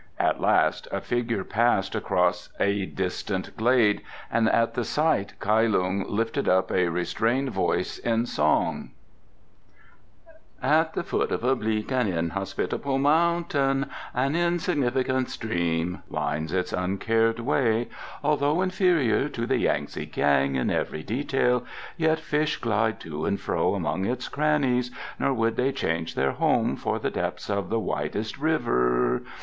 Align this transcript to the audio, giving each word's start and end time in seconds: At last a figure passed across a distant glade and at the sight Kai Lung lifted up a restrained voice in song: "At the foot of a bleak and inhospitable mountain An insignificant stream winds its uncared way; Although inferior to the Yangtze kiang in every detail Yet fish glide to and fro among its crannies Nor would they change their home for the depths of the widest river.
At 0.17 0.41
last 0.41 0.87
a 0.91 0.99
figure 0.99 1.43
passed 1.43 1.93
across 1.93 2.49
a 2.59 2.87
distant 2.87 3.55
glade 3.55 4.01
and 4.31 4.49
at 4.49 4.73
the 4.73 4.83
sight 4.83 5.35
Kai 5.39 5.67
Lung 5.67 6.03
lifted 6.09 6.49
up 6.49 6.71
a 6.71 6.87
restrained 6.89 7.51
voice 7.51 7.99
in 7.99 8.25
song: 8.25 8.93
"At 10.59 10.95
the 10.95 11.03
foot 11.03 11.31
of 11.31 11.43
a 11.43 11.55
bleak 11.55 11.91
and 11.91 12.09
inhospitable 12.09 12.97
mountain 12.97 13.91
An 14.15 14.35
insignificant 14.35 15.29
stream 15.29 16.01
winds 16.09 16.51
its 16.51 16.73
uncared 16.73 17.39
way; 17.39 17.87
Although 18.23 18.63
inferior 18.63 19.29
to 19.29 19.45
the 19.45 19.59
Yangtze 19.59 20.07
kiang 20.07 20.55
in 20.55 20.71
every 20.71 21.03
detail 21.03 21.63
Yet 21.95 22.17
fish 22.19 22.57
glide 22.57 22.99
to 23.01 23.25
and 23.27 23.39
fro 23.39 23.75
among 23.75 24.05
its 24.07 24.29
crannies 24.29 24.89
Nor 25.19 25.35
would 25.35 25.57
they 25.57 25.71
change 25.71 26.15
their 26.15 26.31
home 26.31 26.75
for 26.75 26.97
the 26.97 27.11
depths 27.11 27.51
of 27.51 27.69
the 27.69 27.79
widest 27.79 28.39
river. 28.39 29.21